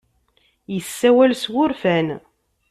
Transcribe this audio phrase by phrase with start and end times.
[0.75, 2.07] Yessawal s wurfan.